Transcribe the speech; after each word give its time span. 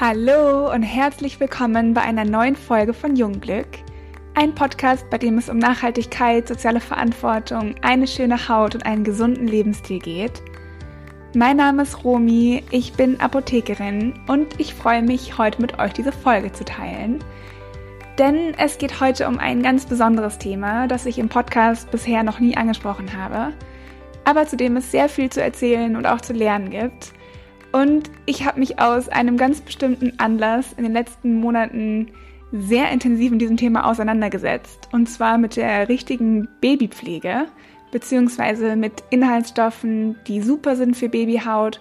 Hallo 0.00 0.72
und 0.72 0.84
herzlich 0.84 1.40
willkommen 1.40 1.92
bei 1.92 2.02
einer 2.02 2.24
neuen 2.24 2.54
Folge 2.54 2.94
von 2.94 3.16
Jungglück. 3.16 3.66
Ein 4.36 4.54
Podcast, 4.54 5.10
bei 5.10 5.18
dem 5.18 5.38
es 5.38 5.48
um 5.48 5.58
Nachhaltigkeit, 5.58 6.46
soziale 6.46 6.78
Verantwortung, 6.78 7.74
eine 7.82 8.06
schöne 8.06 8.48
Haut 8.48 8.76
und 8.76 8.86
einen 8.86 9.02
gesunden 9.02 9.48
Lebensstil 9.48 9.98
geht. 9.98 10.40
Mein 11.34 11.56
Name 11.56 11.82
ist 11.82 12.04
Romi, 12.04 12.62
ich 12.70 12.92
bin 12.92 13.18
Apothekerin 13.18 14.14
und 14.28 14.60
ich 14.60 14.72
freue 14.72 15.02
mich, 15.02 15.36
heute 15.36 15.60
mit 15.60 15.80
euch 15.80 15.94
diese 15.94 16.12
Folge 16.12 16.52
zu 16.52 16.64
teilen. 16.64 17.18
Denn 18.18 18.54
es 18.56 18.78
geht 18.78 19.00
heute 19.00 19.26
um 19.26 19.40
ein 19.40 19.64
ganz 19.64 19.84
besonderes 19.84 20.38
Thema, 20.38 20.86
das 20.86 21.06
ich 21.06 21.18
im 21.18 21.28
Podcast 21.28 21.90
bisher 21.90 22.22
noch 22.22 22.38
nie 22.38 22.56
angesprochen 22.56 23.20
habe, 23.20 23.52
aber 24.24 24.46
zu 24.46 24.56
dem 24.56 24.76
es 24.76 24.92
sehr 24.92 25.08
viel 25.08 25.28
zu 25.28 25.42
erzählen 25.42 25.96
und 25.96 26.06
auch 26.06 26.20
zu 26.20 26.34
lernen 26.34 26.70
gibt. 26.70 27.17
Und 27.72 28.10
ich 28.26 28.46
habe 28.46 28.58
mich 28.58 28.78
aus 28.78 29.08
einem 29.08 29.36
ganz 29.36 29.60
bestimmten 29.60 30.18
Anlass 30.18 30.72
in 30.76 30.84
den 30.84 30.92
letzten 30.92 31.34
Monaten 31.34 32.08
sehr 32.50 32.90
intensiv 32.90 33.30
mit 33.30 33.40
diesem 33.40 33.58
Thema 33.58 33.86
auseinandergesetzt. 33.86 34.88
Und 34.92 35.08
zwar 35.08 35.36
mit 35.36 35.56
der 35.56 35.88
richtigen 35.88 36.48
Babypflege, 36.60 37.46
beziehungsweise 37.92 38.76
mit 38.76 39.04
Inhaltsstoffen, 39.10 40.16
die 40.26 40.40
super 40.40 40.76
sind 40.76 40.96
für 40.96 41.08
Babyhaut 41.08 41.80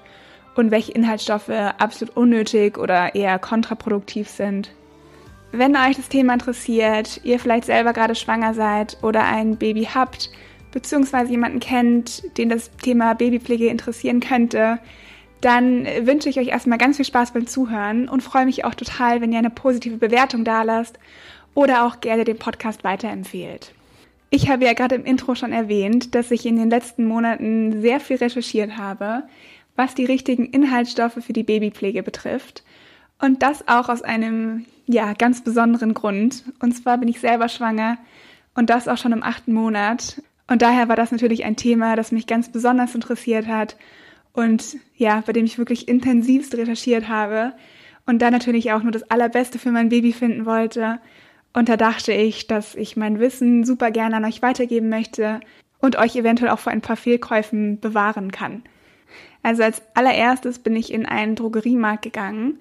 und 0.55 0.71
welche 0.71 0.91
Inhaltsstoffe 0.91 1.49
absolut 1.49 2.17
unnötig 2.17 2.77
oder 2.77 3.15
eher 3.15 3.39
kontraproduktiv 3.39 4.27
sind. 4.27 4.71
Wenn 5.51 5.77
euch 5.77 5.95
das 5.95 6.09
Thema 6.09 6.33
interessiert, 6.33 7.21
ihr 7.23 7.39
vielleicht 7.39 7.65
selber 7.65 7.93
gerade 7.93 8.15
schwanger 8.15 8.53
seid 8.53 8.97
oder 9.01 9.23
ein 9.23 9.57
Baby 9.57 9.87
habt, 9.93 10.29
beziehungsweise 10.71 11.31
jemanden 11.31 11.59
kennt, 11.59 12.37
den 12.37 12.49
das 12.49 12.71
Thema 12.77 13.13
Babypflege 13.13 13.67
interessieren 13.67 14.19
könnte, 14.19 14.79
dann 15.41 15.85
wünsche 16.01 16.29
ich 16.29 16.39
euch 16.39 16.47
erstmal 16.47 16.77
ganz 16.77 16.97
viel 16.97 17.05
Spaß 17.05 17.31
beim 17.31 17.47
Zuhören 17.47 18.09
und 18.09 18.21
freue 18.21 18.45
mich 18.45 18.65
auch 18.65 18.73
total, 18.73 19.21
wenn 19.21 19.31
ihr 19.31 19.39
eine 19.39 19.49
positive 19.49 19.97
Bewertung 19.97 20.43
dalasst 20.43 20.97
oder 21.53 21.85
auch 21.85 22.01
gerne 22.01 22.23
den 22.23 22.39
Podcast 22.39 22.83
weiterempfehlt. 22.83 23.73
Ich 24.29 24.49
habe 24.49 24.65
ja 24.65 24.73
gerade 24.73 24.95
im 24.95 25.05
Intro 25.05 25.35
schon 25.35 25.53
erwähnt, 25.53 26.13
dass 26.15 26.31
ich 26.31 26.45
in 26.45 26.57
den 26.57 26.69
letzten 26.69 27.05
Monaten 27.05 27.81
sehr 27.81 27.99
viel 27.99 28.17
recherchiert 28.17 28.77
habe, 28.77 29.23
was 29.75 29.95
die 29.95 30.05
richtigen 30.05 30.45
Inhaltsstoffe 30.45 31.19
für 31.21 31.33
die 31.33 31.43
Babypflege 31.43 32.03
betrifft. 32.03 32.63
Und 33.19 33.41
das 33.41 33.67
auch 33.67 33.89
aus 33.89 34.01
einem, 34.01 34.65
ja, 34.85 35.13
ganz 35.13 35.43
besonderen 35.43 35.93
Grund. 35.93 36.43
Und 36.59 36.73
zwar 36.73 36.97
bin 36.97 37.07
ich 37.07 37.19
selber 37.19 37.47
schwanger 37.47 37.97
und 38.53 38.69
das 38.69 38.87
auch 38.87 38.97
schon 38.97 39.13
im 39.13 39.23
achten 39.23 39.53
Monat. 39.53 40.21
Und 40.47 40.61
daher 40.61 40.89
war 40.89 40.95
das 40.95 41.11
natürlich 41.11 41.45
ein 41.45 41.55
Thema, 41.55 41.95
das 41.95 42.11
mich 42.11 42.27
ganz 42.27 42.51
besonders 42.51 42.95
interessiert 42.95 43.47
hat 43.47 43.75
und 44.37 44.77
ja, 44.95 45.23
bei 45.25 45.33
dem 45.33 45.45
ich 45.45 45.57
wirklich 45.57 45.87
intensivst 45.87 46.55
recherchiert 46.55 47.07
habe 47.07 47.53
und 48.05 48.21
dann 48.21 48.31
natürlich 48.31 48.71
auch 48.71 48.83
nur 48.83 48.91
das 48.91 49.09
Allerbeste 49.09 49.57
für 49.57 49.71
mein 49.71 49.89
Baby 49.89 50.13
finden 50.13 50.45
wollte. 50.45 50.99
Und 51.53 51.69
da 51.69 51.75
dachte 51.75 52.13
ich, 52.13 52.45
dass 52.45 52.75
ich 52.75 52.95
mein 52.95 53.19
Wissen 53.19 53.65
super 53.65 53.89
gerne 53.89 54.17
an 54.17 54.25
euch 54.25 54.43
weitergeben 54.43 54.89
möchte 54.89 55.39
und 55.79 55.95
euch 55.95 56.15
eventuell 56.15 56.51
auch 56.51 56.59
vor 56.59 56.71
ein 56.71 56.81
paar 56.81 56.97
Fehlkäufen 56.97 57.79
bewahren 57.79 58.31
kann. 58.31 58.61
Also 59.41 59.63
als 59.63 59.81
allererstes 59.95 60.59
bin 60.59 60.75
ich 60.75 60.93
in 60.93 61.07
einen 61.07 61.33
Drogeriemarkt 61.33 62.03
gegangen 62.03 62.59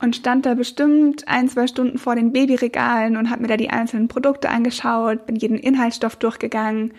und 0.00 0.16
stand 0.16 0.46
da 0.46 0.54
bestimmt 0.54 1.28
ein, 1.28 1.50
zwei 1.50 1.66
Stunden 1.66 1.98
vor 1.98 2.14
den 2.14 2.32
Babyregalen 2.32 3.18
und 3.18 3.28
habe 3.28 3.42
mir 3.42 3.48
da 3.48 3.58
die 3.58 3.68
einzelnen 3.68 4.08
Produkte 4.08 4.48
angeschaut, 4.48 5.26
bin 5.26 5.36
jeden 5.36 5.58
Inhaltsstoff 5.58 6.16
durchgegangen 6.16 6.94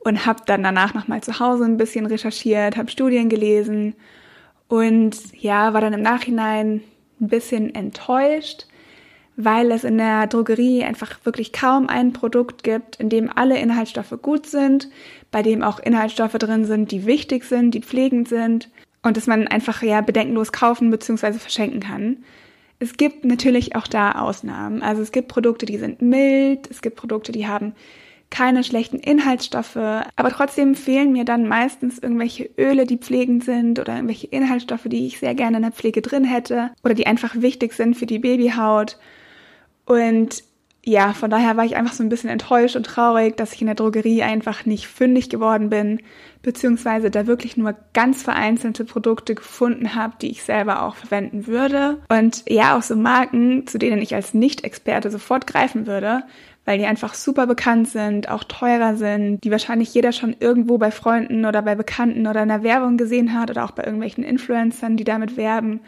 und 0.00 0.26
habe 0.26 0.42
dann 0.46 0.62
danach 0.62 0.94
nochmal 0.94 1.22
zu 1.22 1.38
Hause 1.38 1.64
ein 1.64 1.76
bisschen 1.76 2.06
recherchiert, 2.06 2.76
habe 2.76 2.90
Studien 2.90 3.28
gelesen 3.28 3.94
und 4.68 5.16
ja, 5.38 5.74
war 5.74 5.80
dann 5.80 5.92
im 5.92 6.02
Nachhinein 6.02 6.82
ein 7.20 7.28
bisschen 7.28 7.74
enttäuscht, 7.74 8.66
weil 9.36 9.70
es 9.70 9.84
in 9.84 9.98
der 9.98 10.26
Drogerie 10.26 10.84
einfach 10.84 11.18
wirklich 11.24 11.52
kaum 11.52 11.88
ein 11.88 12.12
Produkt 12.12 12.62
gibt, 12.62 12.96
in 12.96 13.08
dem 13.08 13.30
alle 13.34 13.58
Inhaltsstoffe 13.58 14.14
gut 14.22 14.46
sind, 14.46 14.88
bei 15.30 15.42
dem 15.42 15.62
auch 15.62 15.78
Inhaltsstoffe 15.78 16.32
drin 16.32 16.64
sind, 16.64 16.90
die 16.92 17.06
wichtig 17.06 17.44
sind, 17.44 17.72
die 17.72 17.82
pflegend 17.82 18.28
sind 18.28 18.70
und 19.02 19.16
dass 19.16 19.26
man 19.26 19.48
einfach 19.48 19.82
ja 19.82 20.00
bedenkenlos 20.00 20.52
kaufen 20.52 20.90
bzw. 20.90 21.34
verschenken 21.34 21.80
kann. 21.80 22.18
Es 22.78 22.96
gibt 22.96 23.26
natürlich 23.26 23.76
auch 23.76 23.86
da 23.86 24.12
Ausnahmen. 24.12 24.82
Also 24.82 25.02
es 25.02 25.12
gibt 25.12 25.28
Produkte, 25.28 25.66
die 25.66 25.76
sind 25.76 26.00
mild, 26.00 26.70
es 26.70 26.80
gibt 26.80 26.96
Produkte, 26.96 27.32
die 27.32 27.46
haben 27.46 27.74
keine 28.30 28.62
schlechten 28.62 28.98
Inhaltsstoffe, 28.98 29.76
aber 29.76 30.30
trotzdem 30.30 30.74
fehlen 30.74 31.12
mir 31.12 31.24
dann 31.24 31.48
meistens 31.48 31.98
irgendwelche 31.98 32.48
Öle, 32.56 32.86
die 32.86 32.96
pflegend 32.96 33.44
sind 33.44 33.78
oder 33.78 33.94
irgendwelche 33.94 34.28
Inhaltsstoffe, 34.28 34.86
die 34.86 35.06
ich 35.06 35.18
sehr 35.18 35.34
gerne 35.34 35.56
in 35.56 35.64
der 35.64 35.72
Pflege 35.72 36.00
drin 36.00 36.24
hätte 36.24 36.70
oder 36.84 36.94
die 36.94 37.06
einfach 37.06 37.34
wichtig 37.36 37.72
sind 37.72 37.96
für 37.96 38.06
die 38.06 38.20
Babyhaut. 38.20 38.98
Und 39.84 40.44
ja, 40.82 41.12
von 41.12 41.28
daher 41.28 41.58
war 41.58 41.64
ich 41.66 41.76
einfach 41.76 41.92
so 41.92 42.02
ein 42.02 42.08
bisschen 42.08 42.30
enttäuscht 42.30 42.74
und 42.74 42.86
traurig, 42.86 43.36
dass 43.36 43.52
ich 43.52 43.60
in 43.60 43.66
der 43.66 43.74
Drogerie 43.74 44.22
einfach 44.22 44.64
nicht 44.64 44.86
fündig 44.86 45.28
geworden 45.28 45.68
bin, 45.68 46.00
beziehungsweise 46.42 47.10
da 47.10 47.26
wirklich 47.26 47.58
nur 47.58 47.74
ganz 47.92 48.22
vereinzelte 48.22 48.86
Produkte 48.86 49.34
gefunden 49.34 49.94
habe, 49.94 50.14
die 50.22 50.30
ich 50.30 50.42
selber 50.42 50.82
auch 50.82 50.96
verwenden 50.96 51.46
würde. 51.46 52.00
Und 52.08 52.44
ja, 52.48 52.78
auch 52.78 52.82
so 52.82 52.96
Marken, 52.96 53.66
zu 53.66 53.78
denen 53.78 54.00
ich 54.00 54.14
als 54.14 54.32
Nicht-Experte 54.32 55.10
sofort 55.10 55.46
greifen 55.46 55.86
würde, 55.86 56.22
weil 56.64 56.78
die 56.78 56.86
einfach 56.86 57.14
super 57.14 57.46
bekannt 57.46 57.88
sind, 57.88 58.28
auch 58.28 58.44
teurer 58.44 58.96
sind, 58.96 59.42
die 59.42 59.50
wahrscheinlich 59.50 59.92
jeder 59.94 60.12
schon 60.12 60.36
irgendwo 60.38 60.78
bei 60.78 60.90
Freunden 60.90 61.46
oder 61.46 61.62
bei 61.62 61.74
Bekannten 61.74 62.26
oder 62.26 62.42
in 62.42 62.48
der 62.48 62.62
Werbung 62.62 62.96
gesehen 62.96 63.38
hat 63.38 63.50
oder 63.50 63.64
auch 63.64 63.72
bei 63.72 63.84
irgendwelchen 63.84 64.24
Influencern, 64.24 64.96
die 64.96 65.04
damit 65.04 65.36
werben, 65.36 65.80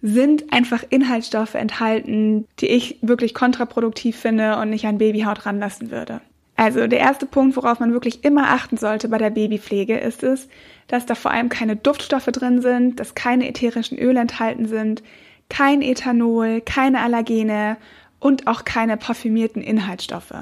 sind 0.00 0.52
einfach 0.52 0.84
Inhaltsstoffe 0.90 1.54
enthalten, 1.54 2.46
die 2.60 2.68
ich 2.68 2.98
wirklich 3.02 3.34
kontraproduktiv 3.34 4.16
finde 4.16 4.56
und 4.58 4.70
nicht 4.70 4.86
an 4.86 4.98
Babyhaut 4.98 5.46
ranlassen 5.46 5.90
würde. 5.90 6.20
Also 6.54 6.88
der 6.88 6.98
erste 6.98 7.26
Punkt, 7.26 7.56
worauf 7.56 7.78
man 7.78 7.92
wirklich 7.92 8.24
immer 8.24 8.50
achten 8.50 8.76
sollte 8.76 9.08
bei 9.08 9.18
der 9.18 9.30
Babypflege, 9.30 9.96
ist 9.96 10.24
es, 10.24 10.48
dass 10.88 11.06
da 11.06 11.14
vor 11.14 11.30
allem 11.30 11.48
keine 11.48 11.76
Duftstoffe 11.76 12.26
drin 12.26 12.60
sind, 12.62 12.98
dass 12.98 13.14
keine 13.14 13.48
ätherischen 13.48 13.96
Öle 13.98 14.20
enthalten 14.20 14.66
sind, 14.66 15.02
kein 15.48 15.82
Ethanol, 15.82 16.60
keine 16.60 17.00
Allergene 17.00 17.76
und 18.20 18.46
auch 18.46 18.64
keine 18.64 18.96
parfümierten 18.96 19.62
Inhaltsstoffe. 19.62 20.34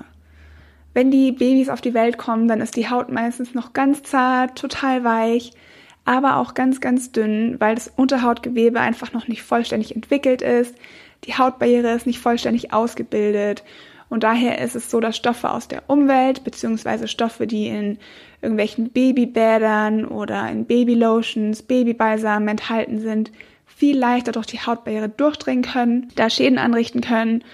Wenn 0.95 1.11
die 1.11 1.33
Babys 1.33 1.69
auf 1.69 1.81
die 1.81 1.95
Welt 1.95 2.17
kommen, 2.17 2.49
dann 2.49 2.61
ist 2.61 2.77
die 2.77 2.89
Haut 2.89 3.11
meistens 3.11 3.55
noch 3.55 3.75
ganz 3.75 4.03
zart, 4.03 4.59
total 4.59 5.05
weich, 5.05 5.53
aber 6.07 6.37
auch 6.37 6.55
ganz, 6.55 6.81
ganz 6.81 7.13
dünn, 7.13 7.57
weil 7.59 7.75
das 7.75 7.93
Unterhautgewebe 7.95 8.81
einfach 8.81 9.13
noch 9.13 9.29
nicht 9.29 9.43
vollständig 9.43 9.95
entwickelt 9.95 10.41
ist. 10.41 10.75
Die 11.25 11.35
Hautbarriere 11.35 11.93
ist 11.93 12.07
nicht 12.07 12.21
vollständig 12.21 12.73
ausgebildet. 12.73 13.63
Und 14.09 14.23
daher 14.23 14.61
ist 14.61 14.77
es 14.77 14.91
so, 14.91 15.01
dass 15.01 15.17
Stoffe 15.17 15.51
aus 15.51 15.67
der 15.67 15.83
Umwelt, 15.89 16.45
beziehungsweise 16.45 17.09
Stoffe, 17.09 17.47
die 17.47 17.67
in 17.67 17.99
irgendwelchen 18.41 18.91
Babybädern 18.91 20.05
oder 20.05 20.49
in 20.49 20.65
Babylotions, 20.65 21.63
Babybalsamen 21.63 22.49
enthalten 22.49 23.01
sind, 23.01 23.33
viel 23.77 23.99
leichter 23.99 24.33
durch 24.33 24.47
die 24.47 24.61
Hautbarriere 24.61 25.11
durchdringen 25.11 25.63
können, 25.63 26.09
da 26.17 26.31
Schäden 26.31 26.59
anrichten 26.59 27.03
können 27.03 27.45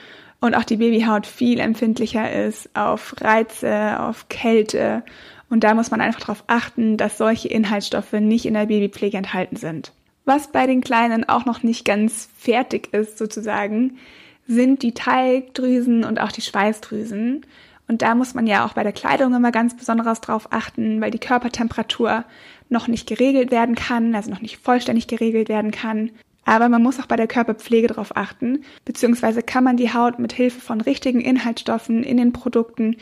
und 0.41 0.55
auch 0.55 0.63
die 0.63 0.77
Babyhaut 0.77 1.27
viel 1.27 1.59
empfindlicher 1.59 2.33
ist 2.33 2.71
auf 2.75 3.15
Reize, 3.21 3.99
auf 3.99 4.29
Kälte. 4.29 5.03
Und 5.51 5.65
da 5.65 5.75
muss 5.75 5.91
man 5.91 6.01
einfach 6.01 6.21
darauf 6.21 6.45
achten, 6.47 6.97
dass 6.97 7.19
solche 7.19 7.49
Inhaltsstoffe 7.49 8.13
nicht 8.13 8.47
in 8.47 8.55
der 8.55 8.67
Babypflege 8.67 9.17
enthalten 9.17 9.57
sind. 9.57 9.93
Was 10.25 10.53
bei 10.53 10.67
den 10.67 10.81
Kleinen 10.81 11.29
auch 11.29 11.45
noch 11.45 11.65
nicht 11.65 11.85
ganz 11.85 12.29
fertig 12.37 12.93
ist, 12.93 13.19
sozusagen, 13.19 13.99
sind 14.47 14.83
die 14.83 14.95
Teigdrüsen 14.95 16.05
und 16.05 16.21
auch 16.21 16.33
die 16.33 16.43
Schweißdrüsen. 16.43 17.45
Und 17.93 18.01
da 18.01 18.15
muss 18.15 18.33
man 18.33 18.47
ja 18.47 18.65
auch 18.65 18.73
bei 18.73 18.85
der 18.85 18.95
Kleidung 18.95 19.35
immer 19.35 19.53
ganz 19.53 19.77
besonders 19.77 20.23
drauf 20.23 20.49
achten, 20.51 21.03
weil 21.03 21.11
die 21.11 21.19
Körpertemperatur 21.19 22.25
noch 22.71 22.89
nicht 22.89 23.07
geregelt 23.07 23.51
werden 23.51 23.75
kann, 23.75 24.15
also 24.15 24.31
noch 24.31 24.41
nicht 24.41 24.57
vollständig 24.57 25.09
geregelt 25.09 25.51
werden 25.51 25.73
kann. 25.73 26.11
Aber 26.47 26.71
man 26.71 26.83
muss 26.83 26.99
auch 26.99 27.05
bei 27.05 27.17
der 27.17 27.27
Körperpflege 27.27 27.89
darauf 27.89 28.17
achten, 28.17 28.65
beziehungsweise 28.87 29.43
kann 29.43 29.63
man 29.63 29.77
die 29.77 29.93
Haut 29.93 30.19
mit 30.19 30.33
Hilfe 30.33 30.63
von 30.63 30.81
richtigen 30.81 31.21
Inhaltsstoffen 31.21 32.03
in 32.03 32.17
den 32.17 32.33
Produkten 32.33 32.97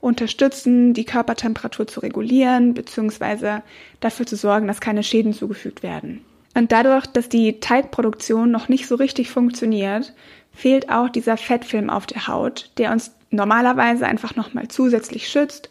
unterstützen, 0.00 0.92
die 0.92 1.06
Körpertemperatur 1.06 1.86
zu 1.86 2.00
regulieren, 2.00 2.74
beziehungsweise 2.74 3.62
dafür 4.00 4.26
zu 4.26 4.36
sorgen, 4.36 4.66
dass 4.66 4.82
keine 4.82 5.02
Schäden 5.02 5.32
zugefügt 5.32 5.82
werden. 5.82 6.22
Und 6.54 6.70
dadurch, 6.70 7.06
dass 7.06 7.30
die 7.30 7.60
Teigproduktion 7.60 8.50
noch 8.50 8.68
nicht 8.68 8.88
so 8.88 8.96
richtig 8.96 9.30
funktioniert, 9.30 10.12
fehlt 10.54 10.90
auch 10.90 11.08
dieser 11.08 11.36
Fettfilm 11.36 11.90
auf 11.90 12.06
der 12.06 12.28
Haut, 12.28 12.70
der 12.78 12.92
uns 12.92 13.14
normalerweise 13.30 14.06
einfach 14.06 14.36
nochmal 14.36 14.68
zusätzlich 14.68 15.28
schützt 15.28 15.68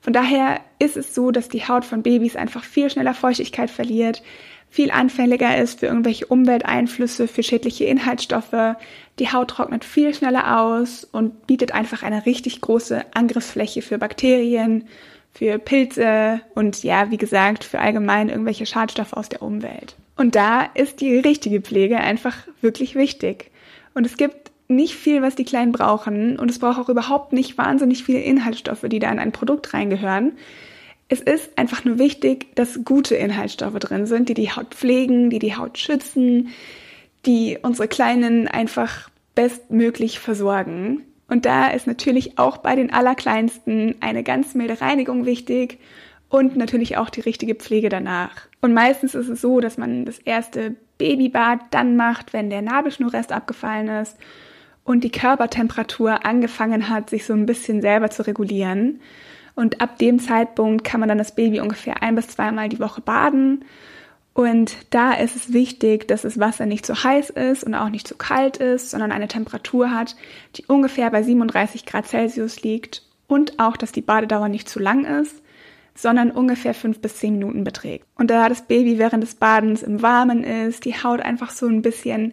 von 0.00 0.12
daher 0.12 0.60
ist 0.78 0.96
es 0.96 1.14
so, 1.14 1.30
dass 1.30 1.48
die 1.48 1.66
Haut 1.66 1.84
von 1.84 2.02
Babys 2.02 2.36
einfach 2.36 2.64
viel 2.64 2.90
schneller 2.90 3.14
Feuchtigkeit 3.14 3.70
verliert, 3.70 4.22
viel 4.70 4.90
anfälliger 4.90 5.58
ist 5.58 5.80
für 5.80 5.86
irgendwelche 5.86 6.26
Umwelteinflüsse, 6.26 7.28
für 7.28 7.42
schädliche 7.42 7.84
Inhaltsstoffe. 7.84 8.76
Die 9.18 9.32
Haut 9.32 9.50
trocknet 9.50 9.84
viel 9.84 10.14
schneller 10.14 10.60
aus 10.60 11.04
und 11.04 11.46
bietet 11.46 11.72
einfach 11.72 12.02
eine 12.02 12.24
richtig 12.24 12.60
große 12.60 13.04
Angriffsfläche 13.12 13.82
für 13.82 13.98
Bakterien, 13.98 14.86
für 15.32 15.58
Pilze 15.58 16.40
und 16.54 16.82
ja, 16.82 17.10
wie 17.10 17.18
gesagt, 17.18 17.64
für 17.64 17.80
allgemein 17.80 18.28
irgendwelche 18.28 18.66
Schadstoffe 18.66 19.12
aus 19.12 19.28
der 19.28 19.42
Umwelt. 19.42 19.96
Und 20.16 20.34
da 20.34 20.62
ist 20.74 21.00
die 21.00 21.18
richtige 21.18 21.60
Pflege 21.60 21.98
einfach 21.98 22.36
wirklich 22.60 22.94
wichtig. 22.94 23.50
Und 23.94 24.06
es 24.06 24.16
gibt 24.16 24.50
nicht 24.68 24.94
viel, 24.94 25.20
was 25.20 25.34
die 25.34 25.44
Kleinen 25.44 25.72
brauchen 25.72 26.38
und 26.38 26.50
es 26.50 26.58
braucht 26.58 26.78
auch 26.78 26.88
überhaupt 26.88 27.32
nicht 27.32 27.58
wahnsinnig 27.58 28.04
viele 28.04 28.20
Inhaltsstoffe, 28.20 28.84
die 28.84 29.00
da 29.00 29.10
in 29.10 29.18
ein 29.18 29.32
Produkt 29.32 29.74
reingehören. 29.74 30.32
Es 31.08 31.20
ist 31.20 31.58
einfach 31.58 31.84
nur 31.84 31.98
wichtig, 31.98 32.54
dass 32.54 32.84
gute 32.84 33.16
Inhaltsstoffe 33.16 33.78
drin 33.80 34.06
sind, 34.06 34.28
die 34.28 34.34
die 34.34 34.52
Haut 34.52 34.74
pflegen, 34.74 35.28
die 35.28 35.40
die 35.40 35.56
Haut 35.56 35.76
schützen, 35.76 36.50
die 37.26 37.58
unsere 37.60 37.88
Kleinen 37.88 38.46
einfach 38.46 39.10
bestmöglich 39.34 40.20
versorgen. 40.20 41.02
Und 41.26 41.46
da 41.46 41.68
ist 41.68 41.86
natürlich 41.86 42.38
auch 42.38 42.58
bei 42.58 42.76
den 42.76 42.92
Allerkleinsten 42.92 43.96
eine 44.00 44.22
ganz 44.22 44.54
milde 44.54 44.80
Reinigung 44.80 45.26
wichtig 45.26 45.78
und 46.28 46.56
natürlich 46.56 46.96
auch 46.96 47.10
die 47.10 47.20
richtige 47.20 47.56
Pflege 47.56 47.88
danach. 47.88 48.48
Und 48.60 48.72
meistens 48.72 49.16
ist 49.16 49.28
es 49.28 49.40
so, 49.40 49.60
dass 49.60 49.78
man 49.78 50.04
das 50.04 50.18
erste 50.18 50.76
Babybad 51.00 51.58
dann 51.72 51.96
macht, 51.96 52.32
wenn 52.32 52.48
der 52.48 52.62
Nabelschnurrest 52.62 53.32
abgefallen 53.32 53.88
ist 53.88 54.16
und 54.84 55.02
die 55.02 55.10
Körpertemperatur 55.10 56.24
angefangen 56.24 56.88
hat, 56.88 57.10
sich 57.10 57.26
so 57.26 57.32
ein 57.32 57.46
bisschen 57.46 57.82
selber 57.82 58.10
zu 58.10 58.24
regulieren. 58.26 59.00
Und 59.56 59.80
ab 59.80 59.98
dem 59.98 60.20
Zeitpunkt 60.20 60.84
kann 60.84 61.00
man 61.00 61.08
dann 61.08 61.18
das 61.18 61.34
Baby 61.34 61.60
ungefähr 61.60 62.02
ein 62.02 62.14
bis 62.14 62.28
zweimal 62.28 62.68
die 62.68 62.78
Woche 62.78 63.00
baden 63.00 63.64
und 64.32 64.76
da 64.90 65.12
ist 65.12 65.34
es 65.34 65.52
wichtig, 65.52 66.06
dass 66.08 66.22
das 66.22 66.38
Wasser 66.38 66.66
nicht 66.66 66.86
zu 66.86 67.02
heiß 67.02 67.30
ist 67.30 67.64
und 67.64 67.74
auch 67.74 67.88
nicht 67.88 68.06
zu 68.06 68.16
kalt 68.16 68.58
ist, 68.58 68.90
sondern 68.90 69.12
eine 69.12 69.28
Temperatur 69.28 69.90
hat, 69.90 70.16
die 70.56 70.64
ungefähr 70.66 71.10
bei 71.10 71.22
37 71.22 71.84
Grad 71.84 72.06
Celsius 72.06 72.62
liegt 72.62 73.02
und 73.26 73.58
auch, 73.58 73.76
dass 73.76 73.92
die 73.92 74.02
Badedauer 74.02 74.48
nicht 74.48 74.68
zu 74.68 74.78
lang 74.78 75.04
ist, 75.04 75.42
sondern 76.02 76.30
ungefähr 76.30 76.74
fünf 76.74 77.00
bis 77.00 77.16
zehn 77.16 77.34
Minuten 77.34 77.64
beträgt. 77.64 78.06
Und 78.16 78.30
da 78.30 78.48
das 78.48 78.62
Baby 78.62 78.98
während 78.98 79.22
des 79.22 79.34
Badens 79.34 79.82
im 79.82 80.02
Warmen 80.02 80.44
ist, 80.44 80.84
die 80.84 80.94
Haut 80.94 81.20
einfach 81.20 81.50
so 81.50 81.66
ein 81.66 81.82
bisschen 81.82 82.32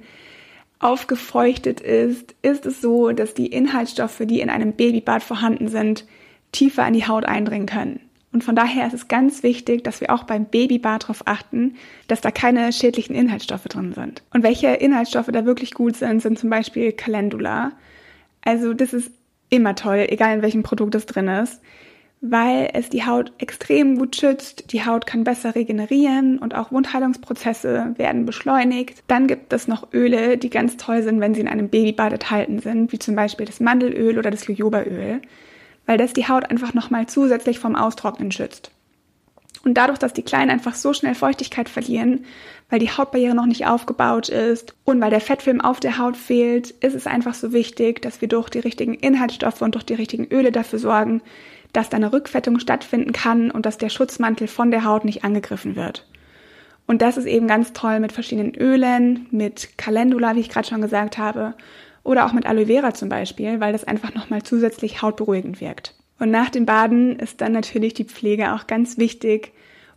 aufgefeuchtet 0.80 1.82
ist, 1.82 2.36
ist 2.42 2.66
es 2.66 2.82
so, 2.82 3.12
dass 3.12 3.34
die 3.34 3.48
Inhaltsstoffe, 3.48 4.22
die 4.22 4.42
in 4.42 4.50
einem 4.50 4.74
Babybad 4.74 5.24
vorhanden 5.24 5.68
sind, 5.68 6.06
tiefer 6.52 6.88
in 6.88 6.94
die 6.94 7.08
Haut 7.08 7.26
eindringen 7.26 7.68
können. 7.68 8.00
Und 8.32 8.44
von 8.44 8.56
daher 8.56 8.86
ist 8.86 8.94
es 8.94 9.08
ganz 9.08 9.42
wichtig, 9.42 9.84
dass 9.84 10.02
wir 10.02 10.12
auch 10.12 10.24
beim 10.24 10.46
Babybad 10.46 11.04
darauf 11.04 11.24
achten, 11.26 11.76
dass 12.08 12.22
da 12.22 12.30
keine 12.30 12.72
schädlichen 12.72 13.16
Inhaltsstoffe 13.16 13.64
drin 13.64 13.94
sind. 13.94 14.22
Und 14.32 14.44
welche 14.44 14.68
Inhaltsstoffe 14.68 15.30
da 15.32 15.46
wirklich 15.46 15.74
gut 15.74 15.96
sind, 15.96 16.22
sind 16.22 16.38
zum 16.38 16.50
Beispiel 16.50 16.92
Calendula. 16.92 17.72
Also 18.44 18.74
das 18.74 18.94
ist 18.94 19.12
immer 19.50 19.76
toll, 19.76 20.06
egal 20.10 20.36
in 20.36 20.42
welchem 20.42 20.62
Produkt 20.62 20.94
es 20.96 21.06
drin 21.06 21.28
ist, 21.30 21.62
weil 22.22 22.70
es 22.74 22.90
die 22.90 23.06
Haut 23.06 23.32
extrem 23.38 23.98
gut 23.98 24.16
schützt. 24.16 24.72
Die 24.74 24.86
Haut 24.86 25.06
kann 25.06 25.24
besser 25.24 25.56
regenerieren 25.56 26.40
und 26.40 26.56
auch 26.56 26.72
Wundheilungsprozesse 26.72 27.94
werden 27.98 28.26
beschleunigt. 28.26 29.04
Dann 29.08 29.28
gibt 29.28 29.54
es 29.54 29.68
noch 29.68 29.94
Öle, 29.94 30.38
die 30.38 30.50
ganz 30.50 30.78
toll 30.78 31.04
sind, 31.04 31.20
wenn 31.20 31.34
sie 31.34 31.42
in 31.42 31.48
einem 31.48 31.70
Babybad 31.70 32.14
enthalten 32.14 32.60
sind, 32.60 32.92
wie 32.92 33.00
zum 33.00 33.16
Beispiel 33.16 33.46
das 33.46 33.60
Mandelöl 33.60 34.18
oder 34.18 34.32
das 34.32 34.48
Jojobaöl 34.48 35.22
weil 35.88 35.98
das 35.98 36.14
die 36.14 36.28
Haut 36.28 36.52
einfach 36.52 36.76
nochmal 36.76 37.08
zusätzlich 37.08 37.58
vom 37.58 37.76
Austrocknen 37.76 38.32
schützt. 38.32 38.70
Und 39.64 39.74
dadurch, 39.74 39.98
dass 39.98 40.14
die 40.14 40.22
Kleinen 40.22 40.52
einfach 40.52 40.76
so 40.76 40.94
schnell 40.94 41.16
Feuchtigkeit 41.16 41.68
verlieren, 41.68 42.26
weil 42.70 42.80
die 42.80 42.92
Hautbarriere 42.92 43.34
noch 43.34 43.48
nicht 43.48 43.66
aufgebaut 43.66 44.30
ist 44.30 44.76
und 44.86 45.02
weil 45.02 45.10
der 45.10 45.22
Fettfilm 45.22 45.62
auf 45.62 45.80
der 45.80 45.98
Haut 45.98 46.16
fehlt, 46.16 46.72
ist 46.72 46.94
es 46.94 47.08
einfach 47.08 47.34
so 47.34 47.54
wichtig, 47.54 48.02
dass 48.02 48.22
wir 48.22 48.28
durch 48.28 48.50
die 48.50 48.60
richtigen 48.60 48.94
Inhaltsstoffe 48.94 49.62
und 49.62 49.74
durch 49.76 49.86
die 49.86 49.96
richtigen 49.96 50.28
Öle 50.28 50.52
dafür 50.52 50.80
sorgen, 50.80 51.22
dass 51.78 51.90
da 51.90 51.98
eine 51.98 52.12
Rückfettung 52.12 52.58
stattfinden 52.58 53.12
kann 53.12 53.52
und 53.52 53.68
dass 53.68 53.78
der 53.78 53.90
Schutzmantel 53.90 54.48
von 54.48 54.72
der 54.72 54.84
Haut 54.84 55.06
nicht 55.06 55.24
angegriffen 55.24 55.76
wird. 55.76 56.08
Und 56.88 57.04
das 57.04 57.18
ist 57.18 57.28
eben 57.28 57.46
ganz 57.46 57.72
toll 57.72 58.00
mit 58.00 58.14
verschiedenen 58.14 58.56
Ölen, 58.56 59.28
mit 59.30 59.78
Calendula, 59.78 60.36
wie 60.36 60.40
ich 60.40 60.50
gerade 60.50 60.68
schon 60.68 60.82
gesagt 60.82 61.20
habe, 61.20 61.54
oder 62.02 62.26
auch 62.26 62.34
mit 62.34 62.48
Aloe 62.48 62.66
Vera 62.66 62.96
zum 62.96 63.10
Beispiel, 63.10 63.60
weil 63.60 63.74
das 63.74 63.84
einfach 63.84 64.16
nochmal 64.16 64.42
zusätzlich 64.42 65.04
hautberuhigend 65.04 65.62
wirkt. 65.62 65.94
Und 66.18 66.32
nach 66.32 66.50
dem 66.50 66.66
Baden 66.66 67.20
ist 67.20 67.42
dann 67.42 67.52
natürlich 67.52 67.94
die 67.94 68.06
Pflege 68.06 68.56
auch 68.56 68.66
ganz 68.66 68.98
wichtig, 68.98 69.54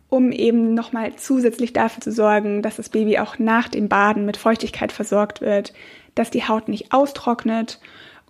um 0.07 0.31
eben 0.31 0.75
nochmal 0.75 1.15
zusätzlich 1.15 1.73
dafür 1.73 2.01
zu 2.01 2.11
sorgen, 2.11 2.61
dass 2.61 2.75
das 2.75 2.89
Baby 2.89 3.17
auch 3.17 3.39
nach 3.39 3.69
dem 3.69 3.89
Baden 3.89 4.27
mit 4.27 4.37
Feuchtigkeit 4.37 4.91
versorgt 4.91 5.41
wird, 5.41 5.73
dass 6.13 6.29
die 6.29 6.47
Haut 6.47 6.67
nicht 6.67 6.93
austrocknet. 6.93 7.79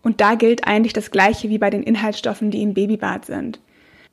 Und 0.03 0.21
da 0.21 0.35
gilt 0.35 0.67
eigentlich 0.67 0.93
das 0.93 1.11
Gleiche 1.11 1.49
wie 1.49 1.57
bei 1.57 1.69
den 1.69 1.83
Inhaltsstoffen, 1.83 2.51
die 2.51 2.61
im 2.61 2.73
Babybad 2.73 3.25
sind. 3.25 3.59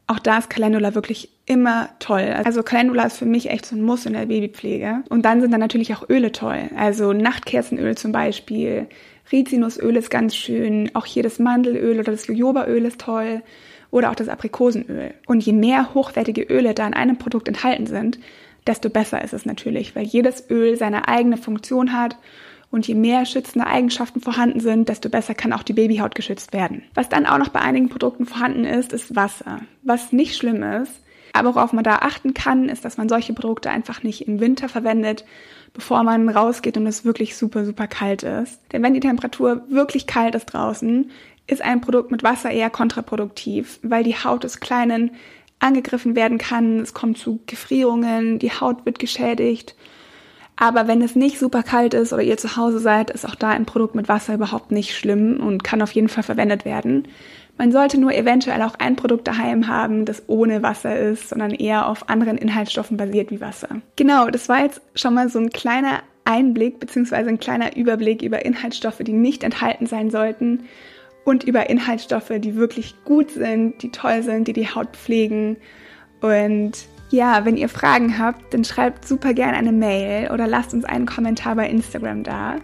Auch 0.06 0.18
da 0.18 0.38
ist 0.38 0.48
Calendula 0.48 0.94
wirklich 0.94 1.30
immer 1.44 1.90
toll. 1.98 2.34
Also 2.44 2.62
Calendula 2.62 3.04
ist 3.04 3.18
für 3.18 3.26
mich 3.26 3.50
echt 3.50 3.66
so 3.66 3.76
ein 3.76 3.82
Muss 3.82 4.06
in 4.06 4.14
der 4.14 4.26
Babypflege. 4.26 5.02
Und 5.10 5.24
dann 5.26 5.42
sind 5.42 5.50
da 5.50 5.58
natürlich 5.58 5.94
auch 5.94 6.08
Öle 6.08 6.32
toll. 6.32 6.70
Also 6.76 7.12
Nachtkerzenöl 7.12 7.96
zum 7.96 8.12
Beispiel, 8.12 8.86
Rizinusöl 9.30 9.96
ist 9.96 10.10
ganz 10.10 10.34
schön, 10.34 10.90
auch 10.94 11.04
hier 11.04 11.22
das 11.22 11.38
Mandelöl 11.38 12.00
oder 12.00 12.10
das 12.10 12.26
Jojobaöl 12.26 12.86
ist 12.86 13.02
toll 13.02 13.42
oder 13.90 14.10
auch 14.10 14.14
das 14.14 14.28
Aprikosenöl. 14.28 15.12
Und 15.26 15.44
je 15.44 15.52
mehr 15.52 15.92
hochwertige 15.92 16.42
Öle 16.42 16.72
da 16.72 16.86
in 16.86 16.94
einem 16.94 17.18
Produkt 17.18 17.48
enthalten 17.48 17.86
sind, 17.86 18.18
desto 18.66 18.88
besser 18.88 19.22
ist 19.22 19.34
es 19.34 19.46
natürlich, 19.46 19.94
weil 19.94 20.04
jedes 20.04 20.48
Öl 20.50 20.76
seine 20.76 21.08
eigene 21.08 21.36
Funktion 21.36 21.92
hat 21.92 22.16
und 22.70 22.86
je 22.86 22.94
mehr 22.94 23.24
schützende 23.24 23.66
Eigenschaften 23.66 24.20
vorhanden 24.20 24.60
sind, 24.60 24.88
desto 24.88 25.08
besser 25.08 25.34
kann 25.34 25.52
auch 25.52 25.62
die 25.62 25.72
Babyhaut 25.72 26.14
geschützt 26.14 26.52
werden. 26.52 26.82
Was 26.94 27.08
dann 27.08 27.26
auch 27.26 27.38
noch 27.38 27.48
bei 27.48 27.60
einigen 27.60 27.88
Produkten 27.88 28.26
vorhanden 28.26 28.64
ist, 28.64 28.92
ist 28.92 29.16
Wasser. 29.16 29.60
Was 29.82 30.12
nicht 30.12 30.36
schlimm 30.36 30.62
ist, 30.62 30.92
aber 31.32 31.54
worauf 31.54 31.72
man 31.72 31.84
da 31.84 31.96
achten 31.96 32.34
kann, 32.34 32.68
ist, 32.68 32.84
dass 32.84 32.98
man 32.98 33.08
solche 33.08 33.32
Produkte 33.32 33.70
einfach 33.70 34.02
nicht 34.02 34.26
im 34.26 34.40
Winter 34.40 34.68
verwendet, 34.68 35.24
bevor 35.72 36.02
man 36.02 36.28
rausgeht 36.28 36.76
und 36.76 36.86
es 36.86 37.04
wirklich 37.04 37.36
super, 37.36 37.64
super 37.64 37.86
kalt 37.86 38.22
ist. 38.22 38.60
Denn 38.72 38.82
wenn 38.82 38.94
die 38.94 39.00
Temperatur 39.00 39.62
wirklich 39.68 40.06
kalt 40.06 40.34
ist 40.34 40.46
draußen, 40.46 41.10
ist 41.46 41.62
ein 41.62 41.80
Produkt 41.80 42.10
mit 42.10 42.22
Wasser 42.22 42.50
eher 42.50 42.70
kontraproduktiv, 42.70 43.78
weil 43.82 44.04
die 44.04 44.16
Haut 44.16 44.44
des 44.44 44.60
Kleinen 44.60 45.12
angegriffen 45.60 46.14
werden 46.14 46.38
kann, 46.38 46.80
es 46.80 46.94
kommt 46.94 47.18
zu 47.18 47.40
Gefrierungen, 47.46 48.38
die 48.38 48.52
Haut 48.52 48.86
wird 48.86 48.98
geschädigt. 48.98 49.74
Aber 50.60 50.88
wenn 50.88 51.02
es 51.02 51.14
nicht 51.14 51.38
super 51.38 51.62
kalt 51.62 51.94
ist 51.94 52.12
oder 52.12 52.22
ihr 52.22 52.36
zu 52.36 52.56
Hause 52.56 52.80
seid, 52.80 53.10
ist 53.10 53.24
auch 53.24 53.36
da 53.36 53.50
ein 53.50 53.64
Produkt 53.64 53.94
mit 53.94 54.08
Wasser 54.08 54.34
überhaupt 54.34 54.72
nicht 54.72 54.96
schlimm 54.96 55.38
und 55.38 55.62
kann 55.62 55.80
auf 55.82 55.92
jeden 55.92 56.08
Fall 56.08 56.24
verwendet 56.24 56.64
werden. 56.64 57.06
Man 57.56 57.70
sollte 57.70 57.98
nur 57.98 58.12
eventuell 58.12 58.62
auch 58.62 58.74
ein 58.76 58.96
Produkt 58.96 59.28
daheim 59.28 59.68
haben, 59.68 60.04
das 60.04 60.24
ohne 60.26 60.64
Wasser 60.64 60.98
ist, 60.98 61.28
sondern 61.28 61.52
eher 61.52 61.86
auf 61.86 62.08
anderen 62.08 62.38
Inhaltsstoffen 62.38 62.96
basiert 62.96 63.30
wie 63.30 63.40
Wasser. 63.40 63.68
Genau, 63.94 64.30
das 64.30 64.48
war 64.48 64.64
jetzt 64.64 64.80
schon 64.96 65.14
mal 65.14 65.28
so 65.28 65.38
ein 65.38 65.50
kleiner 65.50 66.02
Einblick 66.24 66.80
bzw. 66.80 67.14
ein 67.14 67.38
kleiner 67.38 67.76
Überblick 67.76 68.22
über 68.22 68.44
Inhaltsstoffe, 68.44 68.98
die 68.98 69.12
nicht 69.12 69.44
enthalten 69.44 69.86
sein 69.86 70.10
sollten 70.10 70.64
und 71.24 71.44
über 71.44 71.70
Inhaltsstoffe, 71.70 72.32
die 72.38 72.56
wirklich 72.56 72.96
gut 73.04 73.30
sind, 73.30 73.80
die 73.82 73.92
toll 73.92 74.24
sind, 74.24 74.48
die 74.48 74.54
die 74.54 74.74
Haut 74.74 74.96
pflegen. 74.96 75.56
Und 76.20 76.72
ja, 77.10 77.44
wenn 77.44 77.56
ihr 77.56 77.68
Fragen 77.68 78.18
habt, 78.18 78.52
dann 78.52 78.64
schreibt 78.64 79.06
super 79.06 79.32
gerne 79.32 79.56
eine 79.56 79.72
Mail 79.72 80.30
oder 80.30 80.46
lasst 80.46 80.74
uns 80.74 80.84
einen 80.84 81.06
Kommentar 81.06 81.56
bei 81.56 81.68
Instagram 81.68 82.22
da. 82.22 82.56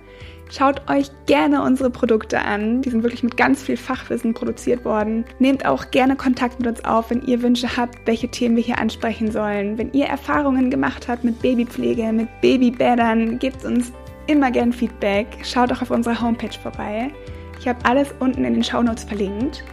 Schaut 0.51 0.89
euch 0.91 1.11
gerne 1.27 1.63
unsere 1.63 1.91
Produkte 1.91 2.41
an. 2.41 2.83
Die 2.83 2.91
sind 2.91 3.03
wirklich 3.03 3.23
mit 3.23 3.37
ganz 3.37 3.63
viel 3.63 3.79
Fachwissen 3.79 4.35
produziert 4.35 4.85
worden. 4.85 5.25
Nehmt 5.39 5.65
auch 5.65 5.91
gerne 5.91 6.17
Kontakt 6.17 6.59
mit 6.59 6.69
uns 6.69 6.85
auf, 6.85 7.11
wenn 7.11 7.23
ihr 7.23 7.43
Wünsche 7.43 7.77
habt, 7.77 8.07
welche 8.07 8.29
Themen 8.29 8.55
wir 8.57 8.63
hier 8.63 8.79
ansprechen 8.79 9.33
sollen. 9.33 9.79
Wenn 9.79 9.93
ihr 9.93 10.07
Erfahrungen 10.07 10.71
gemacht 10.71 11.09
habt 11.09 11.25
mit 11.25 11.41
Babypflege, 11.41 12.13
mit 12.13 12.29
Babybädern, 12.43 13.39
gebt 13.39 13.65
uns 13.65 13.93
immer 14.27 14.51
gern 14.51 14.73
Feedback. 14.73 15.27
Schaut 15.43 15.73
auch 15.73 15.81
auf 15.83 15.91
unserer 15.91 16.21
Homepage 16.21 16.57
vorbei. 16.63 17.11
Ich 17.59 17.67
habe 17.67 17.83
alles 17.85 18.15
unten 18.21 18.45
in 18.45 18.55
den 18.55 18.65
Shownotes 18.65 19.05
verlinkt. 19.05 19.65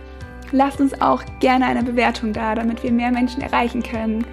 Lasst 0.53 0.79
uns 0.79 0.99
auch 1.01 1.23
gerne 1.41 1.65
eine 1.65 1.83
Bewertung 1.83 2.33
da, 2.33 2.55
damit 2.55 2.83
wir 2.83 2.91
mehr 2.91 3.11
Menschen 3.11 3.41
erreichen 3.41 3.83
können 3.83 4.25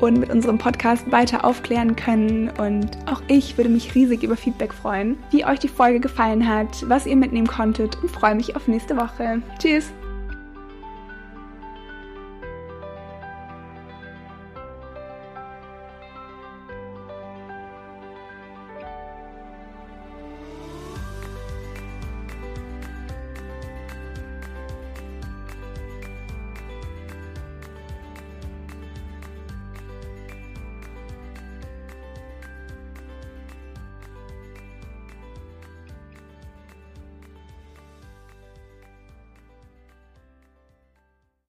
und 0.00 0.18
mit 0.18 0.30
unserem 0.30 0.58
Podcast 0.58 1.10
weiter 1.10 1.44
aufklären 1.44 1.96
können. 1.96 2.50
Und 2.50 2.98
auch 3.06 3.22
ich 3.28 3.56
würde 3.56 3.70
mich 3.70 3.94
riesig 3.94 4.22
über 4.22 4.36
Feedback 4.36 4.72
freuen, 4.72 5.18
wie 5.30 5.44
euch 5.44 5.58
die 5.58 5.68
Folge 5.68 6.00
gefallen 6.00 6.48
hat, 6.48 6.88
was 6.88 7.06
ihr 7.06 7.16
mitnehmen 7.16 7.46
konntet 7.46 7.96
und 8.02 8.10
freue 8.10 8.34
mich 8.34 8.56
auf 8.56 8.68
nächste 8.68 8.96
Woche. 8.96 9.42
Tschüss! 9.58 9.92